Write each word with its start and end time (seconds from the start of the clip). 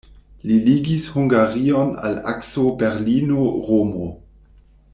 Li 0.51 0.55
ligis 0.67 1.03
Hungarion 1.15 1.93
al 2.09 2.17
akso 2.33 2.65
Berlino-Romo. 2.81 4.09